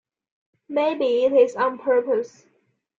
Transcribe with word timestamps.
Maybe 0.67 1.25
it 1.25 1.31
is 1.31 1.55
on 1.55 1.77
purpose. 1.77 2.47